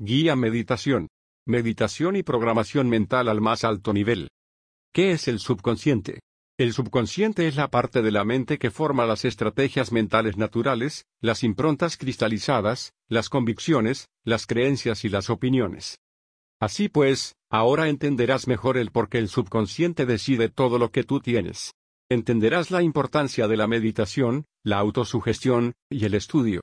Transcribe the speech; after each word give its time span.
Guía 0.00 0.34
Meditación. 0.34 1.06
Meditación 1.46 2.16
y 2.16 2.24
programación 2.24 2.88
mental 2.88 3.28
al 3.28 3.40
más 3.40 3.62
alto 3.62 3.92
nivel. 3.92 4.26
¿Qué 4.92 5.12
es 5.12 5.28
el 5.28 5.38
subconsciente? 5.38 6.18
El 6.58 6.72
subconsciente 6.72 7.46
es 7.46 7.54
la 7.54 7.70
parte 7.70 8.02
de 8.02 8.10
la 8.10 8.24
mente 8.24 8.58
que 8.58 8.72
forma 8.72 9.06
las 9.06 9.24
estrategias 9.24 9.92
mentales 9.92 10.36
naturales, 10.36 11.04
las 11.20 11.44
improntas 11.44 11.96
cristalizadas, 11.96 12.92
las 13.08 13.28
convicciones, 13.28 14.08
las 14.24 14.48
creencias 14.48 15.04
y 15.04 15.10
las 15.10 15.30
opiniones. 15.30 16.00
Así 16.60 16.88
pues, 16.88 17.36
ahora 17.48 17.88
entenderás 17.88 18.48
mejor 18.48 18.78
el 18.78 18.90
por 18.90 19.08
qué 19.08 19.18
el 19.18 19.28
subconsciente 19.28 20.06
decide 20.06 20.48
todo 20.48 20.80
lo 20.80 20.90
que 20.90 21.04
tú 21.04 21.20
tienes. 21.20 21.70
Entenderás 22.10 22.72
la 22.72 22.82
importancia 22.82 23.46
de 23.46 23.56
la 23.56 23.68
meditación, 23.68 24.46
la 24.64 24.78
autosugestión, 24.78 25.74
y 25.88 26.04
el 26.04 26.14
estudio. 26.14 26.62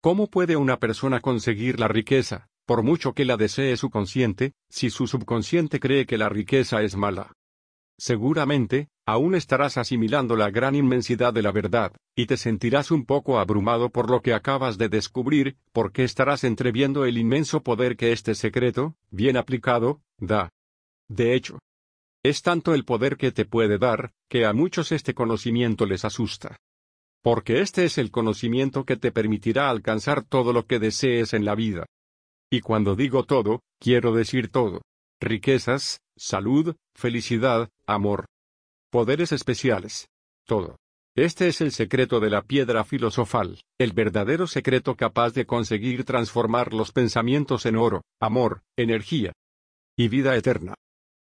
¿Cómo 0.00 0.28
puede 0.28 0.56
una 0.56 0.78
persona 0.78 1.20
conseguir 1.20 1.78
la 1.78 1.88
riqueza, 1.88 2.46
por 2.70 2.84
mucho 2.84 3.14
que 3.14 3.24
la 3.24 3.36
desee 3.36 3.76
su 3.76 3.90
consciente, 3.90 4.52
si 4.68 4.90
su 4.90 5.08
subconsciente 5.08 5.80
cree 5.80 6.06
que 6.06 6.16
la 6.16 6.28
riqueza 6.28 6.82
es 6.82 6.94
mala? 6.94 7.32
Seguramente, 7.98 8.90
aún 9.04 9.34
estarás 9.34 9.76
asimilando 9.76 10.36
la 10.36 10.50
gran 10.50 10.76
inmensidad 10.76 11.34
de 11.34 11.42
la 11.42 11.50
verdad, 11.50 11.92
y 12.14 12.26
te 12.26 12.36
sentirás 12.36 12.92
un 12.92 13.06
poco 13.06 13.40
abrumado 13.40 13.90
por 13.90 14.08
lo 14.08 14.22
que 14.22 14.34
acabas 14.34 14.78
de 14.78 14.88
descubrir, 14.88 15.56
porque 15.72 16.04
estarás 16.04 16.44
entreviendo 16.44 17.04
el 17.06 17.18
inmenso 17.18 17.60
poder 17.64 17.96
que 17.96 18.12
este 18.12 18.36
secreto, 18.36 18.94
bien 19.10 19.36
aplicado, 19.36 20.00
da. 20.18 20.48
De 21.08 21.34
hecho, 21.34 21.58
es 22.22 22.40
tanto 22.40 22.72
el 22.72 22.84
poder 22.84 23.16
que 23.16 23.32
te 23.32 23.46
puede 23.46 23.78
dar, 23.78 24.12
que 24.28 24.46
a 24.46 24.52
muchos 24.52 24.92
este 24.92 25.12
conocimiento 25.12 25.86
les 25.86 26.04
asusta. 26.04 26.56
Porque 27.20 27.62
este 27.62 27.84
es 27.84 27.98
el 27.98 28.12
conocimiento 28.12 28.84
que 28.84 28.96
te 28.96 29.10
permitirá 29.10 29.70
alcanzar 29.70 30.22
todo 30.22 30.52
lo 30.52 30.66
que 30.66 30.78
desees 30.78 31.34
en 31.34 31.44
la 31.44 31.56
vida. 31.56 31.86
Y 32.50 32.60
cuando 32.62 32.96
digo 32.96 33.24
todo, 33.24 33.60
quiero 33.78 34.12
decir 34.12 34.50
todo. 34.50 34.82
Riquezas, 35.20 36.00
salud, 36.16 36.74
felicidad, 36.94 37.68
amor. 37.86 38.26
Poderes 38.90 39.30
especiales. 39.30 40.08
Todo. 40.46 40.76
Este 41.16 41.48
es 41.48 41.60
el 41.60 41.70
secreto 41.70 42.18
de 42.18 42.30
la 42.30 42.42
piedra 42.42 42.82
filosofal, 42.82 43.60
el 43.78 43.92
verdadero 43.92 44.46
secreto 44.46 44.96
capaz 44.96 45.32
de 45.32 45.46
conseguir 45.46 46.04
transformar 46.04 46.72
los 46.72 46.92
pensamientos 46.92 47.66
en 47.66 47.76
oro, 47.76 48.02
amor, 48.20 48.62
energía 48.76 49.32
y 49.96 50.08
vida 50.08 50.34
eterna. 50.36 50.74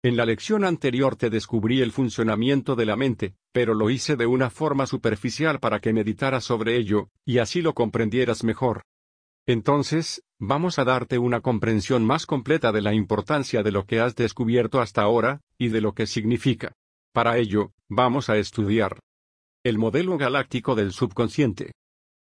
En 0.02 0.16
la 0.16 0.26
lección 0.26 0.64
anterior 0.64 1.16
te 1.16 1.30
descubrí 1.30 1.80
el 1.80 1.92
funcionamiento 1.92 2.76
de 2.76 2.86
la 2.86 2.96
mente, 2.96 3.34
pero 3.52 3.74
lo 3.74 3.90
hice 3.90 4.16
de 4.16 4.26
una 4.26 4.50
forma 4.50 4.86
superficial 4.86 5.60
para 5.60 5.80
que 5.80 5.92
meditaras 5.92 6.44
sobre 6.44 6.76
ello, 6.76 7.08
y 7.24 7.38
así 7.38 7.62
lo 7.62 7.74
comprendieras 7.74 8.44
mejor. 8.44 8.82
Entonces, 9.46 10.22
vamos 10.46 10.78
a 10.78 10.84
darte 10.84 11.18
una 11.18 11.40
comprensión 11.40 12.04
más 12.04 12.26
completa 12.26 12.70
de 12.70 12.82
la 12.82 12.92
importancia 12.92 13.62
de 13.62 13.72
lo 13.72 13.86
que 13.86 14.00
has 14.00 14.14
descubierto 14.14 14.80
hasta 14.80 15.02
ahora, 15.02 15.40
y 15.58 15.68
de 15.68 15.80
lo 15.80 15.92
que 15.92 16.06
significa. 16.06 16.72
Para 17.12 17.38
ello, 17.38 17.72
vamos 17.88 18.28
a 18.28 18.36
estudiar 18.36 18.98
el 19.64 19.78
modelo 19.78 20.18
galáctico 20.18 20.74
del 20.74 20.92
subconsciente. 20.92 21.72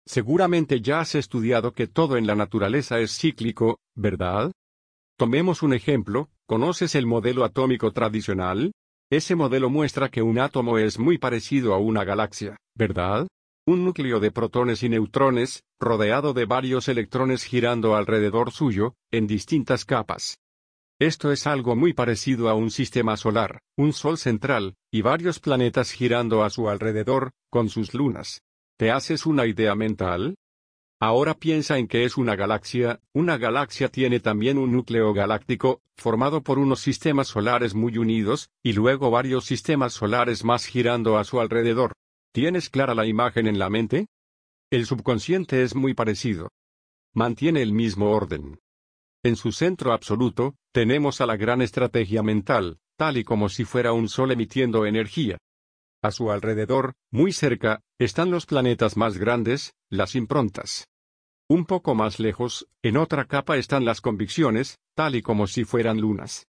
Seguramente 0.06 0.81
ya 0.81 1.00
has 1.00 1.16
estudiado 1.16 1.72
que 1.72 1.88
todo 1.88 2.17
en 2.17 2.28
la 2.28 2.36
naturaleza 2.36 3.00
es 3.00 3.17
cíclico, 3.17 3.80
¿verdad? 3.95 4.52
Tomemos 5.17 5.64
un 5.64 5.73
ejemplo, 5.73 6.30
¿conoces 6.45 6.94
el 6.94 7.08
modelo 7.08 7.44
atómico 7.44 7.91
tradicional? 7.91 8.73
Ese 9.09 9.36
modelo 9.36 9.69
muestra 9.72 10.09
que 10.09 10.22
un 10.22 10.38
átomo 10.38 10.78
es 10.78 11.00
muy 11.00 11.17
parecido 11.17 11.73
a 11.73 11.80
una 11.80 12.03
galaxia, 12.03 12.58
¿verdad? 12.75 13.28
Un 13.66 13.86
núcleo 13.86 14.19
de 14.19 14.30
protones 14.30 14.83
y 14.83 14.89
neutrones, 14.89 15.64
rodeado 15.80 16.33
de 16.33 16.44
varios 16.44 16.89
electrones 16.89 17.45
girando 17.45 17.95
alrededor 17.95 18.52
suyo, 18.52 18.95
en 19.09 19.25
distintas 19.25 19.86
capas. 19.86 20.38
Esto 21.00 21.31
es 21.31 21.47
algo 21.47 21.73
muy 21.73 21.94
parecido 21.94 22.50
a 22.50 22.56
un 22.56 22.72
sistema 22.72 23.16
solar, 23.16 23.61
un 23.78 23.94
sol 23.94 24.17
central, 24.17 24.75
y 24.91 25.02
varios 25.02 25.39
planetas 25.39 25.91
girando 25.91 26.44
a 26.44 26.50
su 26.50 26.67
alrededor, 26.67 27.31
con 27.50 27.69
sus 27.69 27.94
lunas. 27.94 28.41
¿Te 28.78 28.91
haces 28.91 29.25
una 29.25 29.46
idea 29.46 29.75
mental? 29.75 30.35
Ahora 31.00 31.34
piensa 31.34 31.78
en 31.78 31.88
que 31.88 32.03
es 32.03 32.18
una 32.18 32.35
galaxia, 32.35 33.00
una 33.13 33.38
galaxia 33.38 33.88
tiene 33.88 34.19
también 34.19 34.57
un 34.57 34.73
núcleo 34.73 35.13
galáctico, 35.13 35.79
formado 35.96 36.44
por 36.44 36.59
unos 36.59 36.81
sistemas 36.81 37.29
solares 37.29 37.75
muy 37.75 37.97
unidos, 37.97 38.50
y 38.62 38.73
luego 38.73 39.09
varios 39.09 39.46
sistemas 39.46 39.94
solares 39.94 40.44
más 40.44 40.66
girando 40.66 41.18
a 41.18 41.23
su 41.23 41.40
alrededor. 41.40 41.94
¿Tienes 42.34 42.72
clara 42.72 42.96
la 42.96 43.06
imagen 43.06 43.46
en 43.46 43.60
la 43.60 43.70
mente? 43.70 44.08
El 44.72 44.88
subconsciente 44.88 45.62
es 45.62 45.76
muy 45.76 45.94
parecido. 45.94 46.50
Mantiene 47.14 47.62
el 47.62 47.74
mismo 47.74 48.10
orden. 48.10 48.60
En 49.24 49.36
su 49.36 49.52
centro 49.52 49.94
absoluto, 49.94 50.56
tenemos 50.72 51.22
a 51.22 51.28
la 51.28 51.38
gran 51.38 51.62
estrategia 51.62 52.24
mental, 52.24 52.80
tal 52.98 53.18
y 53.18 53.24
como 53.24 53.50
si 53.50 53.66
fuera 53.66 53.94
un 53.94 54.10
sol 54.10 54.32
emitiendo 54.32 54.88
energía. 54.88 55.38
A 56.02 56.10
su 56.10 56.32
alrededor, 56.32 56.94
muy 57.12 57.34
cerca, 57.34 57.82
están 58.00 58.32
los 58.32 58.48
planetas 58.48 58.98
más 58.98 59.20
grandes, 59.20 59.76
las 59.92 60.16
improntas. 60.16 60.88
Un 61.48 61.66
poco 61.66 61.94
más 61.94 62.20
lejos, 62.20 62.68
en 62.82 62.98
otra 62.98 63.26
capa 63.26 63.58
están 63.58 63.86
las 63.86 64.02
convicciones, 64.02 64.80
tal 64.96 65.14
y 65.16 65.22
como 65.22 65.46
si 65.46 65.66
fueran 65.66 66.00
lunas. 66.02 66.48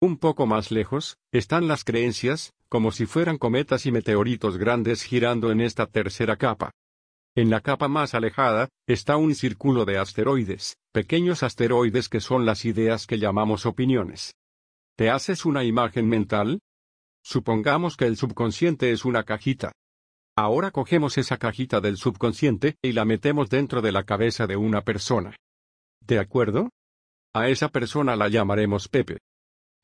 Un 0.00 0.18
poco 0.18 0.44
más 0.46 0.70
lejos, 0.70 1.16
están 1.32 1.68
las 1.68 1.82
creencias, 1.82 2.52
como 2.68 2.92
si 2.92 3.06
fueran 3.06 3.38
cometas 3.38 3.86
y 3.86 3.92
meteoritos 3.92 4.58
grandes 4.58 5.02
girando 5.02 5.50
en 5.50 5.62
esta 5.62 5.86
tercera 5.86 6.36
capa. 6.36 6.70
En 7.34 7.48
la 7.48 7.60
capa 7.62 7.88
más 7.88 8.14
alejada, 8.14 8.68
está 8.86 9.16
un 9.16 9.34
círculo 9.34 9.86
de 9.86 9.96
asteroides, 9.96 10.76
pequeños 10.92 11.42
asteroides 11.42 12.10
que 12.10 12.20
son 12.20 12.44
las 12.44 12.66
ideas 12.66 13.06
que 13.06 13.18
llamamos 13.18 13.64
opiniones. 13.64 14.34
¿Te 14.96 15.08
haces 15.08 15.46
una 15.46 15.64
imagen 15.64 16.08
mental? 16.08 16.60
Supongamos 17.24 17.96
que 17.96 18.04
el 18.04 18.18
subconsciente 18.18 18.92
es 18.92 19.04
una 19.06 19.24
cajita. 19.24 19.72
Ahora 20.36 20.70
cogemos 20.70 21.16
esa 21.16 21.38
cajita 21.38 21.80
del 21.80 21.96
subconsciente 21.96 22.76
y 22.82 22.92
la 22.92 23.06
metemos 23.06 23.48
dentro 23.48 23.80
de 23.80 23.92
la 23.92 24.04
cabeza 24.04 24.46
de 24.46 24.56
una 24.56 24.82
persona. 24.82 25.34
¿De 26.00 26.18
acuerdo? 26.18 26.68
A 27.34 27.48
esa 27.48 27.68
persona 27.68 28.14
la 28.16 28.28
llamaremos 28.28 28.88
Pepe. 28.88 29.18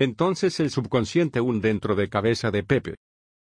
Entonces 0.03 0.59
el 0.59 0.71
subconsciente 0.71 1.41
un 1.41 1.61
dentro 1.61 1.95
de 1.95 2.09
cabeza 2.09 2.51
de 2.51 2.65
Pepe. 2.65 2.97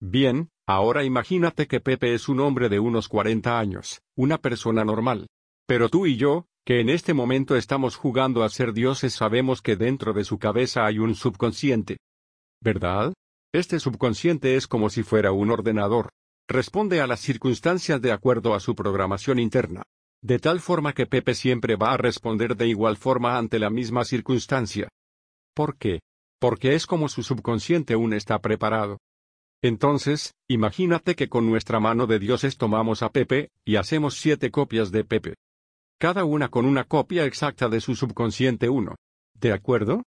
Bien, 0.01 0.49
ahora 0.67 1.05
imagínate 1.05 1.67
que 1.67 1.79
Pepe 1.79 2.13
es 2.13 2.27
un 2.27 2.41
hombre 2.41 2.67
de 2.67 2.81
unos 2.81 3.07
40 3.07 3.57
años, 3.57 4.01
una 4.17 4.37
persona 4.39 4.83
normal. 4.83 5.27
Pero 5.65 5.87
tú 5.87 6.05
y 6.05 6.17
yo, 6.17 6.47
que 6.65 6.81
en 6.81 6.89
este 6.89 7.13
momento 7.13 7.55
estamos 7.55 7.95
jugando 7.95 8.43
a 8.43 8.49
ser 8.49 8.73
dioses, 8.73 9.13
sabemos 9.13 9.61
que 9.61 9.77
dentro 9.77 10.11
de 10.11 10.25
su 10.25 10.37
cabeza 10.37 10.85
hay 10.85 10.99
un 10.99 11.15
subconsciente. 11.15 11.99
¿Verdad? 12.61 13.13
Este 13.53 13.79
subconsciente 13.79 14.57
es 14.57 14.67
como 14.67 14.89
si 14.89 15.01
fuera 15.01 15.31
un 15.31 15.49
ordenador. 15.49 16.09
Responde 16.49 16.99
a 16.99 17.07
las 17.07 17.21
circunstancias 17.21 18.01
de 18.01 18.11
acuerdo 18.11 18.53
a 18.53 18.59
su 18.59 18.75
programación 18.75 19.39
interna. 19.39 19.83
De 20.21 20.39
tal 20.39 20.59
forma 20.59 20.91
que 20.91 21.05
Pepe 21.05 21.35
siempre 21.35 21.77
va 21.77 21.93
a 21.93 21.97
responder 21.97 22.57
de 22.57 22.67
igual 22.67 22.97
forma 22.97 23.37
ante 23.37 23.59
la 23.59 23.69
misma 23.69 24.03
circunstancia. 24.03 24.89
¿Por 25.55 25.77
qué? 25.77 26.01
Porque 26.43 26.75
es 26.75 26.87
como 26.87 27.07
su 27.07 27.23
subconsciente 27.23 27.93
aún 27.93 28.11
está 28.11 28.37
preparado. 28.39 28.97
Entonces, 29.61 30.33
imagínate 30.49 31.15
que 31.15 31.29
con 31.29 31.49
nuestra 31.49 31.79
mano 31.79 32.05
de 32.05 32.19
dioses 32.19 32.57
tomamos 32.57 33.01
a 33.01 33.13
Pepe, 33.13 33.47
y 33.63 33.77
hacemos 33.77 34.15
siete 34.15 34.51
copias 34.51 34.91
de 34.91 35.05
Pepe. 35.05 35.35
Cada 35.97 36.25
una 36.25 36.49
con 36.49 36.65
una 36.65 36.83
copia 36.83 37.23
exacta 37.23 37.69
de 37.69 37.79
su 37.79 37.95
subconsciente 37.95 38.67
uno. 38.67 38.95
¿De 39.33 39.53
acuerdo? 39.53 40.03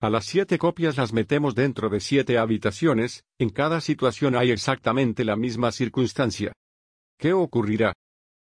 A 0.00 0.08
las 0.08 0.24
siete 0.24 0.56
copias 0.56 0.96
las 0.96 1.12
metemos 1.12 1.54
dentro 1.54 1.90
de 1.90 2.00
siete 2.00 2.38
habitaciones, 2.38 3.24
en 3.38 3.50
cada 3.50 3.82
situación 3.82 4.34
hay 4.34 4.52
exactamente 4.52 5.26
la 5.26 5.36
misma 5.36 5.72
circunstancia. 5.72 6.54
¿Qué 7.18 7.34
ocurrirá? 7.34 7.92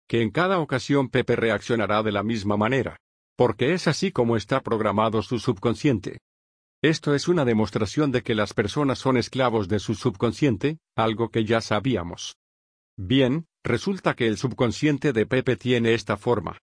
Que 0.06 0.22
en 0.22 0.30
cada 0.30 0.60
ocasión 0.60 1.08
Pepe 1.08 1.34
reaccionará 1.34 2.04
de 2.04 2.12
la 2.12 2.22
misma 2.22 2.56
manera. 2.56 2.98
Porque 3.36 3.72
es 3.72 3.88
así 3.88 4.12
como 4.12 4.36
está 4.36 4.60
programado 4.60 5.22
su 5.22 5.40
subconsciente. 5.40 6.18
Esto 6.82 7.14
es 7.14 7.26
una 7.26 7.44
demostración 7.44 8.12
de 8.12 8.22
que 8.22 8.34
las 8.34 8.52
personas 8.52 8.98
son 8.98 9.16
esclavos 9.16 9.68
de 9.68 9.78
su 9.78 9.94
subconsciente, 9.94 10.78
algo 10.94 11.30
que 11.30 11.44
ya 11.44 11.60
sabíamos. 11.60 12.36
Bien, 12.98 13.46
resulta 13.64 14.14
que 14.14 14.26
el 14.26 14.36
subconsciente 14.36 15.12
de 15.12 15.26
Pepe 15.26 15.56
tiene 15.56 15.94
esta 15.94 16.16
forma. 16.16 16.58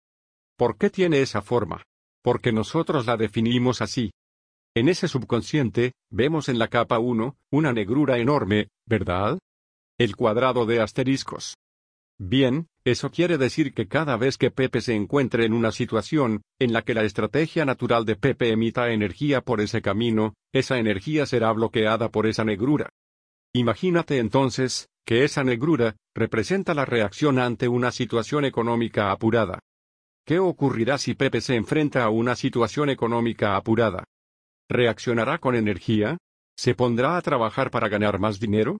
¿Por 0.57 0.77
qué 0.77 0.89
tiene 0.89 1.21
esa 1.21 1.41
forma? 1.41 1.83
Porque 2.23 2.51
nosotros 2.51 3.05
la 3.05 3.17
definimos 3.17 3.81
así. 3.81 4.11
En 4.75 4.89
ese 4.89 5.07
subconsciente, 5.07 5.93
vemos 6.11 6.49
en 6.49 6.59
la 6.59 6.67
capa 6.67 6.99
1, 6.99 7.37
una 7.51 7.73
negrura 7.73 8.17
enorme, 8.17 8.69
¿verdad? 8.85 9.39
El 9.97 10.15
cuadrado 10.15 10.65
de 10.65 10.81
asteriscos. 10.81 11.55
Bien, 12.19 12.67
eso 12.83 13.11
quiere 13.11 13.37
decir 13.37 13.73
que 13.73 13.87
cada 13.87 14.17
vez 14.17 14.37
que 14.37 14.51
Pepe 14.51 14.81
se 14.81 14.93
encuentre 14.93 15.45
en 15.45 15.53
una 15.53 15.71
situación, 15.71 16.41
en 16.59 16.73
la 16.73 16.81
que 16.81 16.93
la 16.93 17.03
estrategia 17.03 17.63
natural 17.63 18.03
de 18.03 18.17
Pepe 18.17 18.51
emita 18.51 18.91
energía 18.91 19.41
por 19.41 19.61
ese 19.61 19.81
camino, 19.81 20.33
esa 20.53 20.77
energía 20.79 21.25
será 21.25 21.51
bloqueada 21.53 22.09
por 22.09 22.27
esa 22.27 22.43
negrura. 22.43 22.89
Imagínate 23.53 24.17
entonces, 24.17 24.89
que 25.05 25.23
esa 25.23 25.45
negrura, 25.45 25.95
representa 26.13 26.73
la 26.73 26.85
reacción 26.85 27.39
ante 27.39 27.69
una 27.69 27.91
situación 27.91 28.43
económica 28.43 29.11
apurada. 29.11 29.59
¿qué 30.29 30.37
ocurrirá 30.37 30.99
si 30.99 31.15
Pepe 31.15 31.41
se 31.41 31.55
enfrenta 31.55 32.03
a 32.03 32.11
una 32.11 32.35
situación 32.35 32.91
económica 32.91 33.55
apurada? 33.55 34.03
¿Reaccionará 34.69 35.39
con 35.39 35.55
energía? 35.55 36.19
¿Se 36.55 36.75
pondrá 36.75 37.17
a 37.17 37.21
trabajar 37.23 37.71
para 37.71 37.89
ganar 37.89 38.19
más 38.19 38.39
dinero? 38.39 38.77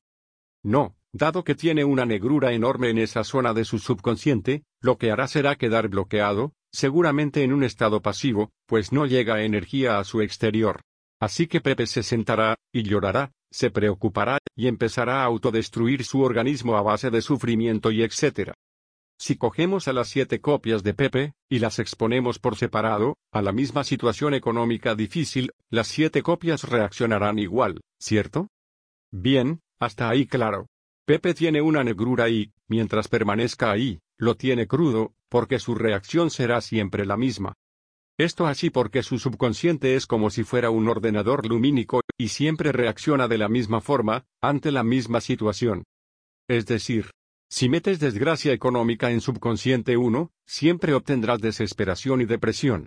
No, 0.62 0.94
dado 1.12 1.44
que 1.44 1.56
tiene 1.56 1.84
una 1.84 2.06
negrura 2.06 2.54
enorme 2.54 2.90
en 2.90 2.98
esa 2.98 3.24
zona 3.24 3.54
de 3.54 3.66
su 3.66 3.80
subconsciente, 3.80 4.64
lo 4.82 4.98
que 4.98 5.12
hará 5.12 5.28
será 5.28 5.56
quedar 5.56 5.90
bloqueado, 5.90 6.54
seguramente 6.72 7.44
en 7.44 7.54
un 7.54 7.64
estado 7.64 8.02
pasivo, 8.02 8.52
pues 8.66 8.92
no 8.92 9.06
llega 9.06 9.44
energía 9.44 10.00
a 10.00 10.04
su 10.04 10.22
exterior. 10.22 10.82
Así 11.20 11.48
que 11.48 11.62
Pepe 11.62 11.88
se 11.88 12.04
sentará, 12.04 12.56
y 12.72 12.84
llorará, 12.84 13.32
se 13.52 13.72
preocupará, 13.72 14.38
y 14.56 14.68
empezará 14.68 15.22
a 15.22 15.26
autodestruir 15.26 16.04
su 16.04 16.22
organismo 16.22 16.78
a 16.78 16.82
base 16.82 17.10
de 17.10 17.22
sufrimiento 17.22 17.92
y 17.92 18.04
etc. 18.04 18.54
Si 19.18 19.36
cogemos 19.36 19.90
a 19.90 19.94
las 19.94 20.08
siete 20.08 20.40
copias 20.40 20.82
de 20.82 20.94
Pepe, 20.94 21.34
y 21.50 21.60
las 21.60 21.80
exponemos 21.80 22.40
por 22.40 22.56
separado, 22.56 23.18
a 23.34 23.42
la 23.42 23.52
misma 23.52 23.84
situación 23.84 24.34
económica 24.34 24.96
difícil, 24.96 25.52
las 25.70 25.88
siete 25.88 26.24
copias 26.24 26.64
reaccionarán 26.64 27.38
igual, 27.38 27.82
¿cierto? 28.00 28.48
Bien, 29.12 29.60
hasta 29.78 30.08
ahí 30.08 30.26
claro. 30.26 30.68
Pepe 31.10 31.34
tiene 31.34 31.60
una 31.60 31.84
negrura 31.84 32.30
y, 32.30 32.54
mientras 32.68 33.08
permanezca 33.08 33.72
ahí, 33.72 34.00
lo 34.20 34.38
tiene 34.38 34.68
crudo, 34.68 35.16
porque 35.28 35.58
su 35.58 35.74
reacción 35.74 36.30
será 36.30 36.62
siempre 36.62 37.04
la 37.04 37.18
misma. 37.18 37.56
Esto 38.20 38.46
así 38.46 38.70
porque 38.70 39.02
su 39.02 39.18
subconsciente 39.18 39.96
es 39.96 40.06
como 40.06 40.30
si 40.30 40.44
fuera 40.44 40.70
un 40.70 40.88
ordenador 40.88 41.48
lumínico, 41.48 42.02
y 42.16 42.28
siempre 42.28 42.72
reacciona 42.72 43.28
de 43.28 43.40
la 43.40 43.50
misma 43.50 43.82
forma, 43.82 44.28
ante 44.40 44.72
la 44.72 44.84
misma 44.84 45.20
situación. 45.20 45.84
Es 46.48 46.68
decir, 46.68 47.10
si 47.50 47.70
metes 47.70 48.00
desgracia 48.00 48.54
económica 48.54 49.10
en 49.10 49.22
subconsciente 49.22 49.98
1, 49.98 50.30
siempre 50.46 50.94
obtendrás 50.94 51.42
desesperación 51.42 52.22
y 52.22 52.26
depresión. 52.26 52.86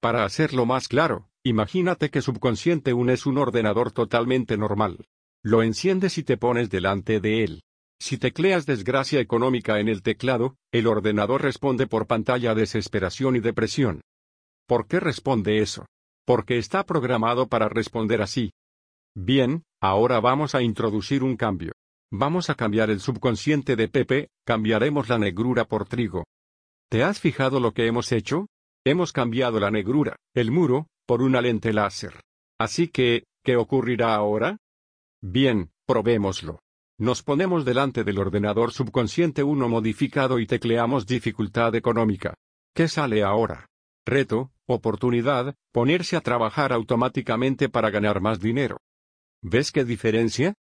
Para 0.00 0.24
hacerlo 0.24 0.64
más 0.64 0.86
claro, 0.86 1.28
imagínate 1.42 2.08
que 2.08 2.22
subconsciente 2.22 2.92
1 2.92 3.10
es 3.14 3.26
un 3.26 3.36
ordenador 3.36 3.90
totalmente 3.90 4.56
normal. 4.56 5.08
Lo 5.44 5.62
enciendes 5.62 6.18
y 6.18 6.24
te 6.24 6.36
pones 6.36 6.70
delante 6.70 7.20
de 7.20 7.44
él. 7.44 7.62
Si 8.00 8.18
tecleas 8.18 8.66
desgracia 8.66 9.20
económica 9.20 9.80
en 9.80 9.88
el 9.88 10.02
teclado, 10.02 10.56
el 10.72 10.86
ordenador 10.86 11.42
responde 11.42 11.86
por 11.86 12.06
pantalla 12.06 12.54
desesperación 12.54 13.36
y 13.36 13.40
depresión. 13.40 14.00
¿Por 14.66 14.86
qué 14.86 15.00
responde 15.00 15.58
eso? 15.58 15.86
Porque 16.24 16.58
está 16.58 16.84
programado 16.84 17.48
para 17.48 17.68
responder 17.68 18.22
así. 18.22 18.52
Bien, 19.16 19.62
ahora 19.80 20.20
vamos 20.20 20.54
a 20.54 20.62
introducir 20.62 21.24
un 21.24 21.36
cambio. 21.36 21.72
Vamos 22.12 22.50
a 22.50 22.54
cambiar 22.54 22.90
el 22.90 23.00
subconsciente 23.00 23.76
de 23.76 23.88
Pepe, 23.88 24.28
cambiaremos 24.46 25.08
la 25.08 25.18
negrura 25.18 25.64
por 25.64 25.86
trigo. 25.86 26.24
¿Te 26.88 27.02
has 27.02 27.20
fijado 27.20 27.60
lo 27.60 27.72
que 27.72 27.86
hemos 27.86 28.12
hecho? 28.12 28.46
Hemos 28.84 29.12
cambiado 29.12 29.60
la 29.60 29.70
negrura, 29.70 30.16
el 30.34 30.50
muro, 30.50 30.86
por 31.06 31.22
una 31.22 31.40
lente 31.40 31.72
láser. 31.72 32.20
Así 32.58 32.88
que, 32.88 33.24
¿qué 33.44 33.56
ocurrirá 33.56 34.14
ahora? 34.14 34.58
Bien, 35.20 35.70
probémoslo. 35.86 36.60
Nos 36.96 37.22
ponemos 37.22 37.64
delante 37.64 38.04
del 38.04 38.18
ordenador 38.18 38.72
subconsciente 38.72 39.42
1 39.42 39.68
modificado 39.68 40.38
y 40.38 40.46
tecleamos 40.46 41.06
dificultad 41.06 41.74
económica. 41.74 42.34
¿Qué 42.74 42.88
sale 42.88 43.22
ahora? 43.22 43.66
Reto, 44.06 44.52
oportunidad, 44.66 45.54
ponerse 45.72 46.16
a 46.16 46.20
trabajar 46.20 46.72
automáticamente 46.72 47.68
para 47.68 47.90
ganar 47.90 48.20
más 48.20 48.40
dinero. 48.40 48.78
¿Ves 49.42 49.72
qué 49.72 49.84
diferencia? 49.84 50.54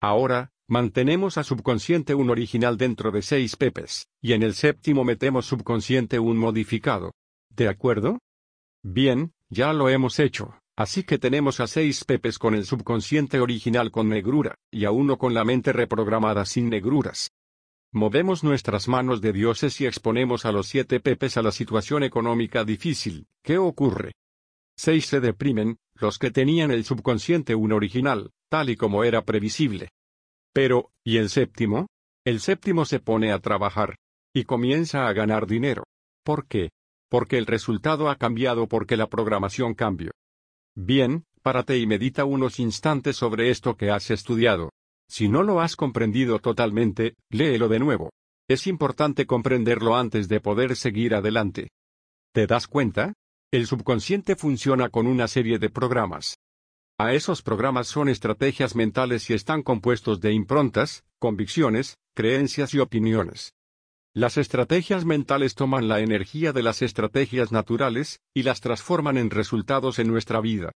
Ahora, 0.00 0.50
mantenemos 0.66 1.36
a 1.36 1.44
subconsciente 1.44 2.14
1 2.14 2.32
original 2.32 2.76
dentro 2.78 3.10
de 3.10 3.22
6 3.22 3.56
pepes, 3.56 4.08
y 4.22 4.32
en 4.32 4.42
el 4.42 4.54
séptimo 4.54 5.04
metemos 5.04 5.46
subconsciente 5.46 6.18
1 6.18 6.40
modificado. 6.40 7.12
¿De 7.50 7.68
acuerdo? 7.68 8.18
Bien, 8.82 9.32
ya 9.50 9.72
lo 9.72 9.88
hemos 9.88 10.18
hecho. 10.18 10.59
Así 10.80 11.04
que 11.04 11.18
tenemos 11.18 11.60
a 11.60 11.66
seis 11.66 12.06
pepes 12.06 12.38
con 12.38 12.54
el 12.54 12.64
subconsciente 12.64 13.38
original 13.38 13.90
con 13.90 14.08
negrura, 14.08 14.54
y 14.70 14.86
a 14.86 14.90
uno 14.90 15.18
con 15.18 15.34
la 15.34 15.44
mente 15.44 15.74
reprogramada 15.74 16.46
sin 16.46 16.70
negruras. 16.70 17.32
Movemos 17.92 18.42
nuestras 18.44 18.88
manos 18.88 19.20
de 19.20 19.34
dioses 19.34 19.78
y 19.82 19.86
exponemos 19.86 20.46
a 20.46 20.52
los 20.52 20.68
siete 20.68 20.98
pepes 20.98 21.36
a 21.36 21.42
la 21.42 21.52
situación 21.52 22.02
económica 22.02 22.64
difícil. 22.64 23.26
¿Qué 23.42 23.58
ocurre? 23.58 24.12
Seis 24.74 25.04
se 25.04 25.20
deprimen, 25.20 25.76
los 25.96 26.18
que 26.18 26.30
tenían 26.30 26.70
el 26.70 26.86
subconsciente 26.86 27.54
un 27.54 27.72
original, 27.72 28.30
tal 28.48 28.70
y 28.70 28.76
como 28.76 29.04
era 29.04 29.20
previsible. 29.20 29.90
Pero, 30.54 30.92
¿y 31.04 31.18
el 31.18 31.28
séptimo? 31.28 31.88
El 32.24 32.40
séptimo 32.40 32.86
se 32.86 33.00
pone 33.00 33.32
a 33.32 33.38
trabajar. 33.40 33.96
Y 34.32 34.44
comienza 34.44 35.08
a 35.08 35.12
ganar 35.12 35.46
dinero. 35.46 35.84
¿Por 36.24 36.46
qué? 36.46 36.70
Porque 37.10 37.36
el 37.36 37.44
resultado 37.44 38.08
ha 38.08 38.16
cambiado 38.16 38.66
porque 38.66 38.96
la 38.96 39.08
programación 39.08 39.74
cambió. 39.74 40.12
Bien, 40.82 41.26
párate 41.42 41.76
y 41.76 41.86
medita 41.86 42.24
unos 42.24 42.58
instantes 42.58 43.14
sobre 43.14 43.50
esto 43.50 43.76
que 43.76 43.90
has 43.90 44.10
estudiado. 44.10 44.70
Si 45.10 45.28
no 45.28 45.42
lo 45.42 45.60
has 45.60 45.76
comprendido 45.76 46.38
totalmente, 46.38 47.16
léelo 47.28 47.68
de 47.68 47.78
nuevo. 47.78 48.10
Es 48.48 48.66
importante 48.66 49.26
comprenderlo 49.26 49.94
antes 49.94 50.26
de 50.26 50.40
poder 50.40 50.76
seguir 50.76 51.14
adelante. 51.14 51.68
¿Te 52.32 52.46
das 52.46 52.66
cuenta? 52.66 53.12
El 53.52 53.66
subconsciente 53.66 54.36
funciona 54.36 54.88
con 54.88 55.06
una 55.06 55.28
serie 55.28 55.58
de 55.58 55.68
programas. 55.68 56.38
A 56.98 57.12
esos 57.12 57.42
programas 57.42 57.86
son 57.86 58.08
estrategias 58.08 58.74
mentales 58.74 59.28
y 59.28 59.34
están 59.34 59.62
compuestos 59.62 60.18
de 60.22 60.32
improntas, 60.32 61.04
convicciones, 61.18 61.98
creencias 62.14 62.72
y 62.72 62.78
opiniones. 62.78 63.52
Las 64.14 64.38
estrategias 64.38 65.04
mentales 65.04 65.54
toman 65.54 65.86
la 65.86 66.00
energía 66.00 66.52
de 66.52 66.64
las 66.64 66.82
estrategias 66.82 67.52
naturales, 67.52 68.18
y 68.34 68.42
las 68.42 68.60
transforman 68.60 69.16
en 69.16 69.30
resultados 69.30 70.00
en 70.00 70.08
nuestra 70.08 70.40
vida. 70.40 70.72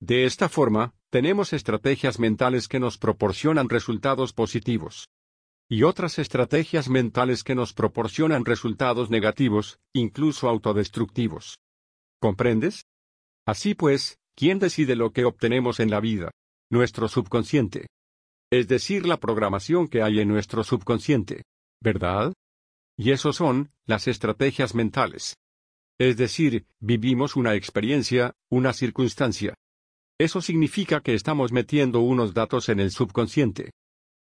De 0.00 0.24
esta 0.24 0.48
forma, 0.48 0.92
tenemos 1.10 1.52
estrategias 1.52 2.18
mentales 2.18 2.66
que 2.66 2.80
nos 2.80 2.98
proporcionan 2.98 3.68
resultados 3.68 4.32
positivos. 4.32 5.06
Y 5.70 5.84
otras 5.84 6.18
estrategias 6.18 6.88
mentales 6.88 7.44
que 7.44 7.54
nos 7.54 7.72
proporcionan 7.72 8.44
resultados 8.44 9.08
negativos, 9.08 9.78
incluso 9.94 10.48
autodestructivos. 10.48 11.58
¿Comprendes? 12.20 12.82
Así 13.46 13.74
pues, 13.74 14.18
¿quién 14.34 14.58
decide 14.58 14.96
lo 14.96 15.12
que 15.12 15.24
obtenemos 15.24 15.78
en 15.78 15.90
la 15.90 16.00
vida? 16.00 16.32
Nuestro 16.70 17.06
subconsciente. 17.06 17.86
Es 18.50 18.66
decir, 18.66 19.06
la 19.06 19.20
programación 19.20 19.86
que 19.86 20.02
hay 20.02 20.18
en 20.18 20.28
nuestro 20.28 20.64
subconsciente. 20.64 21.44
¿Verdad? 21.80 22.32
Y 22.96 23.10
eso 23.10 23.32
son, 23.32 23.70
las 23.86 24.06
estrategias 24.06 24.74
mentales. 24.74 25.36
Es 25.98 26.16
decir, 26.16 26.66
vivimos 26.80 27.36
una 27.36 27.54
experiencia, 27.54 28.34
una 28.50 28.72
circunstancia. 28.72 29.54
Eso 30.18 30.40
significa 30.40 31.00
que 31.00 31.14
estamos 31.14 31.52
metiendo 31.52 32.00
unos 32.00 32.34
datos 32.34 32.68
en 32.68 32.80
el 32.80 32.90
subconsciente. 32.90 33.70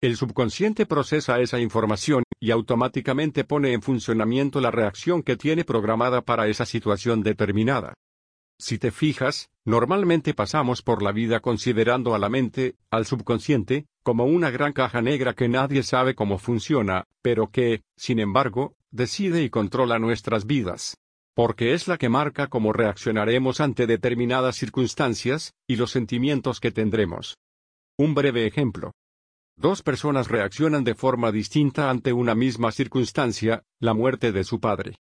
El 0.01 0.15
subconsciente 0.15 0.85
procesa 0.85 1.39
esa 1.39 1.59
información 1.59 2.23
y 2.39 2.51
automáticamente 2.51 3.43
pone 3.43 3.73
en 3.73 3.83
funcionamiento 3.83 4.59
la 4.61 4.71
reacción 4.71 5.21
que 5.21 5.37
tiene 5.37 5.63
programada 5.63 6.21
para 6.21 6.47
esa 6.47 6.65
situación 6.65 7.21
determinada. 7.21 7.93
Si 8.59 8.77
te 8.77 8.91
fijas, 8.91 9.49
normalmente 9.65 10.33
pasamos 10.33 10.81
por 10.81 11.01
la 11.01 11.11
vida 11.11 11.39
considerando 11.39 12.13
a 12.13 12.19
la 12.19 12.29
mente, 12.29 12.75
al 12.91 13.05
subconsciente, 13.05 13.87
como 14.03 14.25
una 14.25 14.49
gran 14.49 14.73
caja 14.73 15.01
negra 15.01 15.33
que 15.33 15.47
nadie 15.47 15.83
sabe 15.83 16.15
cómo 16.15 16.37
funciona, 16.37 17.05
pero 17.21 17.51
que, 17.51 17.83
sin 17.95 18.19
embargo, 18.19 18.75
decide 18.89 19.43
y 19.43 19.49
controla 19.49 19.99
nuestras 19.99 20.45
vidas. 20.45 20.97
Porque 21.33 21.73
es 21.73 21.87
la 21.87 21.97
que 21.97 22.09
marca 22.09 22.47
cómo 22.47 22.73
reaccionaremos 22.73 23.61
ante 23.61 23.87
determinadas 23.87 24.55
circunstancias, 24.55 25.53
y 25.67 25.75
los 25.75 25.91
sentimientos 25.91 26.59
que 26.59 26.71
tendremos. 26.71 27.37
Un 27.97 28.13
breve 28.13 28.45
ejemplo. 28.45 28.91
Dos 29.55 29.83
personas 29.83 30.27
reaccionan 30.27 30.83
de 30.83 30.95
forma 30.95 31.31
distinta 31.31 31.89
ante 31.89 32.13
una 32.13 32.35
misma 32.35 32.71
circunstancia, 32.71 33.63
la 33.79 33.93
muerte 33.93 34.31
de 34.31 34.43
su 34.43 34.59
padre. 34.59 34.95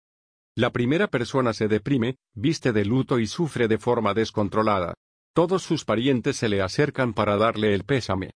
La 0.55 0.71
primera 0.71 1.07
persona 1.07 1.53
se 1.53 1.67
deprime, 1.67 2.15
viste 2.33 2.73
de 2.73 2.83
luto 2.83 3.19
y 3.19 3.27
sufre 3.27 3.67
de 3.67 3.77
forma 3.77 4.15
descontrolada. 4.15 4.95
Todos 5.33 5.61
sus 5.61 5.85
parientes 5.85 6.37
se 6.37 6.49
le 6.49 6.63
acercan 6.63 7.13
para 7.13 7.37
darle 7.37 7.75
el 7.75 7.83
pésame. 7.83 8.31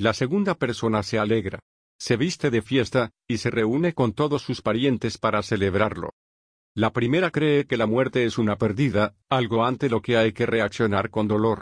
La 0.00 0.14
segunda 0.14 0.54
persona 0.54 1.02
se 1.02 1.18
alegra. 1.18 1.58
Se 1.98 2.16
viste 2.16 2.48
de 2.48 2.62
fiesta, 2.62 3.10
y 3.28 3.36
se 3.36 3.50
reúne 3.50 3.92
con 3.92 4.14
todos 4.14 4.40
sus 4.40 4.62
parientes 4.62 5.18
para 5.18 5.42
celebrarlo. 5.42 6.14
La 6.74 6.94
primera 6.94 7.30
cree 7.30 7.66
que 7.66 7.76
la 7.76 7.84
muerte 7.84 8.24
es 8.24 8.38
una 8.38 8.56
pérdida, 8.56 9.14
algo 9.28 9.62
ante 9.62 9.90
lo 9.90 10.00
que 10.00 10.16
hay 10.16 10.32
que 10.32 10.46
reaccionar 10.46 11.10
con 11.10 11.28
dolor. 11.28 11.60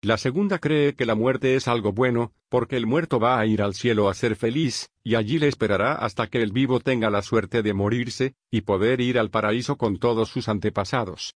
La 0.00 0.16
segunda 0.16 0.58
cree 0.58 0.94
que 0.94 1.04
la 1.04 1.14
muerte 1.14 1.54
es 1.54 1.68
algo 1.68 1.92
bueno, 1.92 2.32
porque 2.48 2.78
el 2.78 2.86
muerto 2.86 3.20
va 3.20 3.38
a 3.38 3.44
ir 3.44 3.60
al 3.60 3.74
cielo 3.74 4.08
a 4.08 4.14
ser 4.14 4.36
feliz, 4.36 4.88
y 5.04 5.14
allí 5.14 5.38
le 5.38 5.48
esperará 5.48 5.96
hasta 5.96 6.28
que 6.28 6.40
el 6.40 6.52
vivo 6.52 6.80
tenga 6.80 7.10
la 7.10 7.20
suerte 7.20 7.62
de 7.62 7.74
morirse, 7.74 8.36
y 8.50 8.62
poder 8.62 9.02
ir 9.02 9.18
al 9.18 9.28
paraíso 9.28 9.76
con 9.76 9.98
todos 9.98 10.30
sus 10.30 10.48
antepasados. 10.48 11.34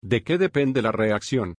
¿De 0.00 0.22
qué 0.22 0.38
depende 0.38 0.80
la 0.80 0.92
reacción? 0.92 1.56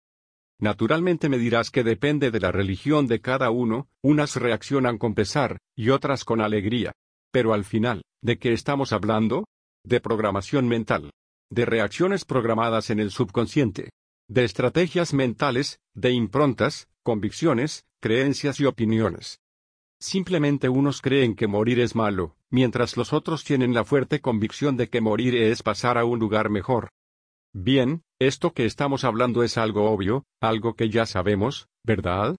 Naturalmente 0.63 1.29
me 1.29 1.39
dirás 1.39 1.73
que 1.73 1.83
depende 1.83 2.31
de 2.31 2.39
la 2.39 2.53
religión 2.53 3.09
de 3.09 3.21
cada 3.21 3.51
uno, 3.51 3.89
unas 4.01 4.37
reaccionan 4.37 4.97
con 4.97 5.13
pesar, 5.13 5.59
y 5.75 5.91
otras 5.91 6.25
con 6.25 6.41
alegría. 6.41 6.93
Pero 7.33 7.53
al 7.53 7.65
final, 7.65 8.03
¿de 8.23 8.39
qué 8.39 8.53
estamos 8.53 8.93
hablando? 8.93 9.45
De 9.85 10.01
programación 10.01 10.69
mental. 10.69 11.11
de 11.51 11.67
reacciones 11.67 12.25
programadas 12.25 12.89
en 12.89 12.99
el 12.99 13.11
subconsciente, 13.11 13.91
de 14.27 14.45
estrategias 14.45 15.13
mentales, 15.13 15.81
de 15.95 16.13
improntas, 16.13 16.89
convicciones, 17.03 17.85
creencias 18.01 18.59
y 18.59 18.65
opiniones. 18.65 19.39
Simplemente 20.01 20.71
unos 20.71 21.03
creen 21.03 21.35
que 21.35 21.49
morir 21.49 21.79
es 21.79 21.95
malo, 21.95 22.37
mientras 22.49 22.97
los 22.97 23.13
otros 23.13 23.45
tienen 23.45 23.75
la 23.75 23.85
fuerte 23.85 24.21
convicción 24.21 24.79
de 24.79 24.89
que 24.89 25.03
morir 25.03 25.35
es 25.35 25.63
pasar 25.63 25.99
a 25.99 26.07
un 26.07 26.21
lugar 26.21 26.49
mejor. 26.49 26.89
Bien, 27.55 28.03
esto 28.19 28.55
que 28.55 28.65
estamos 28.65 29.05
hablando 29.05 29.43
es 29.43 29.59
algo 29.59 29.91
obvio, 29.91 30.25
algo 30.41 30.75
que 30.75 30.89
ya 30.89 31.05
sabemos, 31.05 31.69
¿verdad? 31.85 32.37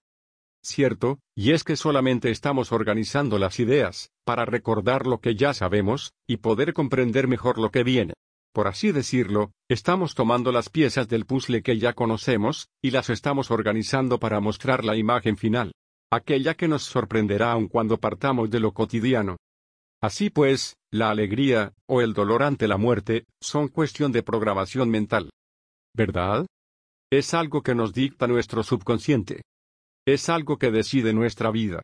Cierto, 0.64 1.20
y 1.36 1.52
es 1.52 1.62
que 1.62 1.76
solamente 1.76 2.30
estamos 2.30 2.72
organizando 2.72 3.38
las 3.38 3.60
ideas, 3.60 4.10
para 4.24 4.44
recordar 4.44 5.06
lo 5.06 5.20
que 5.20 5.36
ya 5.36 5.54
sabemos, 5.54 6.14
y 6.26 6.38
poder 6.38 6.72
comprender 6.72 7.28
mejor 7.28 7.58
lo 7.58 7.70
que 7.70 7.84
viene. 7.84 8.14
Por 8.52 8.66
así 8.66 8.90
decirlo, 8.90 9.52
estamos 9.68 10.16
tomando 10.16 10.50
las 10.50 10.68
piezas 10.68 11.06
del 11.08 11.26
puzzle 11.26 11.62
que 11.62 11.78
ya 11.78 11.92
conocemos, 11.92 12.68
y 12.82 12.90
las 12.90 13.08
estamos 13.08 13.52
organizando 13.52 14.18
para 14.18 14.40
mostrar 14.40 14.84
la 14.84 14.96
imagen 14.96 15.36
final. 15.36 15.72
Aquella 16.10 16.54
que 16.54 16.66
nos 16.66 16.82
sorprenderá 16.82 17.52
aun 17.52 17.68
cuando 17.68 17.98
partamos 17.98 18.50
de 18.50 18.58
lo 18.58 18.72
cotidiano. 18.72 19.36
Así 20.04 20.28
pues, 20.28 20.76
la 20.92 21.08
alegría, 21.08 21.72
o 21.88 22.02
el 22.02 22.12
dolor 22.12 22.42
ante 22.42 22.68
la 22.68 22.76
muerte, 22.76 23.24
son 23.40 23.68
cuestión 23.68 24.12
de 24.12 24.22
programación 24.22 24.90
mental. 24.90 25.30
¿Verdad? 25.96 26.44
Es 27.10 27.32
algo 27.32 27.62
que 27.62 27.74
nos 27.74 27.94
dicta 27.94 28.26
nuestro 28.26 28.62
subconsciente. 28.62 29.40
Es 30.06 30.28
algo 30.28 30.58
que 30.58 30.70
decide 30.70 31.14
nuestra 31.14 31.50
vida. 31.50 31.80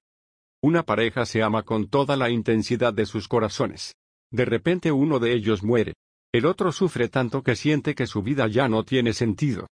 Una 0.62 0.82
pareja 0.82 1.24
se 1.24 1.42
ama 1.42 1.62
con 1.62 1.88
toda 1.88 2.14
la 2.14 2.28
intensidad 2.28 2.92
de 2.92 3.06
sus 3.06 3.26
corazones. 3.26 3.94
De 4.30 4.44
repente 4.44 4.92
uno 4.92 5.18
de 5.18 5.32
ellos 5.32 5.62
muere. 5.62 5.94
El 6.30 6.44
otro 6.44 6.72
sufre 6.72 7.08
tanto 7.08 7.42
que 7.42 7.56
siente 7.56 7.94
que 7.94 8.06
su 8.06 8.22
vida 8.22 8.48
ya 8.48 8.68
no 8.68 8.84
tiene 8.84 9.14
sentido. 9.14 9.66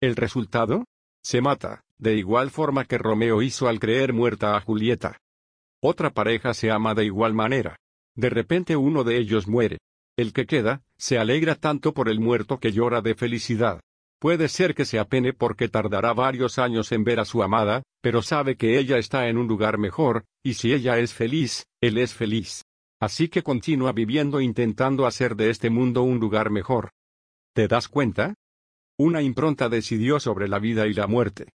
¿El 0.00 0.14
resultado? 0.14 0.84
Se 1.24 1.40
mata, 1.40 1.80
de 1.98 2.14
igual 2.14 2.52
forma 2.52 2.84
que 2.84 2.98
Romeo 2.98 3.42
hizo 3.42 3.66
al 3.66 3.80
creer 3.80 4.12
muerta 4.12 4.56
a 4.56 4.60
Julieta. 4.60 5.18
Otra 5.82 6.10
pareja 6.10 6.52
se 6.52 6.70
ama 6.70 6.94
de 6.94 7.06
igual 7.06 7.34
manera. 7.34 7.76
De 8.14 8.28
repente 8.28 8.76
uno 8.76 9.02
de 9.04 9.16
ellos 9.18 9.48
muere. 9.48 9.78
El 10.18 10.32
que 10.32 10.46
queda, 10.46 10.82
se 10.98 11.18
alegra 11.18 11.54
tanto 11.54 11.94
por 11.94 12.08
el 12.08 12.20
muerto 12.20 12.58
que 12.58 12.72
llora 12.72 13.00
de 13.00 13.14
felicidad. 13.14 13.80
Puede 14.20 14.48
ser 14.48 14.74
que 14.74 14.84
se 14.84 14.98
apene 14.98 15.32
porque 15.32 15.70
tardará 15.70 16.12
varios 16.12 16.58
años 16.58 16.92
en 16.92 17.04
ver 17.04 17.20
a 17.20 17.24
su 17.24 17.42
amada, 17.42 17.82
pero 18.02 18.20
sabe 18.20 18.56
que 18.56 18.78
ella 18.78 18.98
está 18.98 19.28
en 19.28 19.38
un 19.38 19.46
lugar 19.48 19.78
mejor, 19.78 20.24
y 20.44 20.54
si 20.54 20.74
ella 20.74 20.98
es 20.98 21.14
feliz, 21.14 21.64
él 21.80 21.96
es 21.96 22.12
feliz. 22.12 22.62
Así 23.00 23.28
que 23.28 23.42
continúa 23.42 23.92
viviendo 23.92 24.42
intentando 24.42 25.06
hacer 25.06 25.36
de 25.36 25.48
este 25.48 25.70
mundo 25.70 26.02
un 26.02 26.20
lugar 26.20 26.50
mejor. 26.50 26.90
¿Te 27.54 27.66
das 27.66 27.88
cuenta? 27.88 28.34
Una 28.98 29.22
impronta 29.22 29.70
decidió 29.70 30.20
sobre 30.20 30.48
la 30.48 30.58
vida 30.58 30.86
y 30.86 30.92
la 30.92 31.06
muerte. 31.06 31.48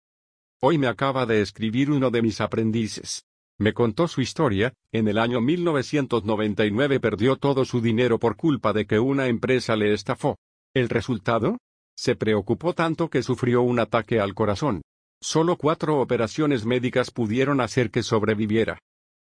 Hoy 0.59 0.79
me 0.79 0.87
acaba 0.87 1.27
de 1.27 1.41
escribir 1.41 1.91
uno 1.91 2.09
de 2.09 2.23
mis 2.23 2.41
aprendices. 2.41 3.23
Me 3.57 3.73
contó 3.73 4.07
su 4.07 4.21
historia, 4.21 4.73
en 4.91 5.07
el 5.07 5.17
año 5.17 5.39
1999 5.39 6.99
perdió 6.99 7.37
todo 7.37 7.63
su 7.63 7.79
dinero 7.79 8.19
por 8.19 8.35
culpa 8.35 8.73
de 8.73 8.85
que 8.85 8.99
una 8.99 9.27
empresa 9.27 9.77
le 9.77 9.93
estafó. 9.93 10.37
¿El 10.73 10.89
resultado? 10.89 11.57
Se 11.95 12.15
preocupó 12.17 12.73
tanto 12.73 13.09
que 13.09 13.23
sufrió 13.23 13.61
un 13.61 13.79
ataque 13.79 14.19
al 14.19 14.33
corazón. 14.33 14.81
Solo 15.21 15.55
cuatro 15.55 16.01
operaciones 16.01 16.65
médicas 16.65 17.11
pudieron 17.11 17.61
hacer 17.61 17.91
que 17.91 18.03
sobreviviera. 18.03 18.79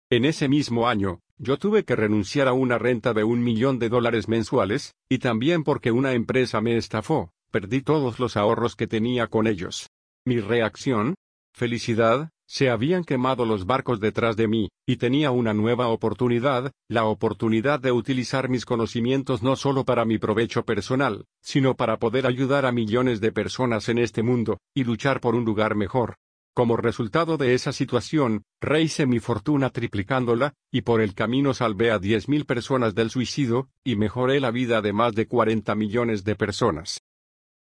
En 0.09 0.25
ese 0.25 0.49
mismo 0.49 0.89
año, 0.89 1.19
yo 1.39 1.57
tuve 1.57 1.85
que 1.85 1.97
renunciar 1.97 2.47
a 2.47 2.53
una 2.53 2.79
renta 2.79 3.15
de 3.15 3.25
un 3.25 3.43
millón 3.43 3.81
de 3.81 3.89
dólares 3.89 4.29
mensuales, 4.29 4.95
y 5.09 5.19
también 5.19 5.65
porque 5.65 5.91
una 5.91 6.13
empresa 6.13 6.61
me 6.61 6.77
estafó, 6.77 7.33
perdí 7.51 7.83
todos 7.83 8.21
los 8.21 8.37
ahorros 8.37 8.77
que 8.77 8.87
tenía 8.87 9.27
con 9.27 9.49
ellos. 9.49 9.89
Mi 10.25 10.39
reacción, 10.39 11.17
felicidad, 11.53 12.31
se 12.53 12.69
habían 12.69 13.03
quemado 13.03 13.47
los 13.47 13.65
barcos 13.65 13.99
detrás 13.99 14.37
de 14.37 14.47
mí, 14.47 14.69
y 14.87 14.97
tenía 14.97 15.31
una 15.31 15.55
nueva 15.55 15.89
oportunidad, 15.89 16.71
la 16.87 17.07
oportunidad 17.07 17.81
de 17.81 17.93
utilizar 17.93 18.51
mis 18.51 18.67
conocimientos 18.67 19.43
no 19.43 19.57
solo 19.57 19.87
para 19.87 20.05
mi 20.05 20.19
provecho 20.19 20.63
personal, 20.63 21.25
sino 21.41 21.77
para 21.77 21.97
poder 21.97 22.27
ayudar 22.27 22.67
a 22.67 22.73
millones 22.73 23.23
de 23.23 23.33
personas 23.33 23.89
en 23.89 23.97
este 23.97 24.23
mundo, 24.23 24.59
y 24.75 24.85
luchar 24.85 25.23
por 25.23 25.35
un 25.35 25.47
lugar 25.47 25.75
mejor. 25.77 26.17
Como 26.55 26.77
resultado 26.77 27.39
de 27.39 27.55
esa 27.55 27.73
situación, 27.73 28.43
rehice 28.61 29.07
mi 29.07 29.19
fortuna 29.19 29.71
triplicándola, 29.71 30.53
y 30.71 30.83
por 30.83 31.01
el 31.01 31.15
camino 31.15 31.55
salvé 31.55 31.91
a 31.91 31.99
10.000 31.99 32.45
personas 32.45 32.95
del 32.95 33.09
suicidio, 33.09 33.71
y 33.83 33.97
mejoré 33.97 34.41
la 34.41 34.51
vida 34.51 34.83
de 34.83 34.93
más 34.93 35.15
de 35.15 35.27
40 35.27 35.75
millones 35.75 36.23
de 36.23 36.37
personas. 36.37 37.01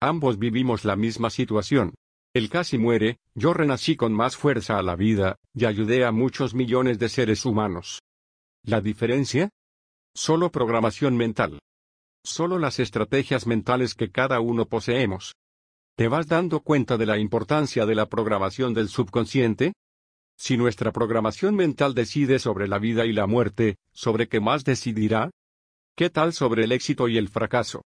Ambos 0.00 0.36
vivimos 0.40 0.84
la 0.84 0.96
misma 0.96 1.30
situación. 1.30 1.94
Él 2.32 2.48
casi 2.48 2.78
muere, 2.78 3.18
yo 3.34 3.54
renací 3.54 3.96
con 3.96 4.12
más 4.12 4.36
fuerza 4.36 4.78
a 4.78 4.82
la 4.82 4.94
vida, 4.94 5.36
y 5.52 5.64
ayudé 5.64 6.04
a 6.04 6.12
muchos 6.12 6.54
millones 6.54 6.98
de 7.00 7.08
seres 7.08 7.44
humanos. 7.44 8.00
¿La 8.64 8.80
diferencia? 8.80 9.50
Solo 10.14 10.50
programación 10.52 11.16
mental. 11.16 11.58
Solo 12.24 12.58
las 12.58 12.78
estrategias 12.78 13.46
mentales 13.46 13.94
que 13.94 14.10
cada 14.10 14.38
uno 14.40 14.66
poseemos. 14.66 15.34
¿Te 15.96 16.06
vas 16.06 16.28
dando 16.28 16.60
cuenta 16.60 16.96
de 16.96 17.06
la 17.06 17.18
importancia 17.18 17.84
de 17.84 17.94
la 17.96 18.06
programación 18.06 18.74
del 18.74 18.88
subconsciente? 18.88 19.72
Si 20.38 20.56
nuestra 20.56 20.92
programación 20.92 21.56
mental 21.56 21.94
decide 21.94 22.38
sobre 22.38 22.68
la 22.68 22.78
vida 22.78 23.06
y 23.06 23.12
la 23.12 23.26
muerte, 23.26 23.76
¿sobre 23.92 24.28
qué 24.28 24.40
más 24.40 24.64
decidirá? 24.64 25.30
¿Qué 25.96 26.10
tal 26.10 26.32
sobre 26.32 26.64
el 26.64 26.72
éxito 26.72 27.08
y 27.08 27.18
el 27.18 27.28
fracaso? 27.28 27.82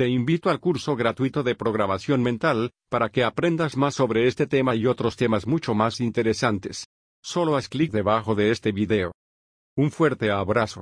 Te 0.00 0.08
invito 0.08 0.48
al 0.48 0.60
curso 0.60 0.96
gratuito 0.96 1.42
de 1.42 1.54
programación 1.54 2.22
mental, 2.22 2.70
para 2.88 3.10
que 3.10 3.22
aprendas 3.22 3.76
más 3.76 3.96
sobre 3.96 4.28
este 4.28 4.46
tema 4.46 4.74
y 4.74 4.86
otros 4.86 5.14
temas 5.14 5.46
mucho 5.46 5.74
más 5.74 6.00
interesantes. 6.00 6.86
Solo 7.22 7.54
haz 7.54 7.68
clic 7.68 7.92
debajo 7.92 8.34
de 8.34 8.50
este 8.50 8.72
video. 8.72 9.12
Un 9.76 9.90
fuerte 9.90 10.30
abrazo. 10.30 10.78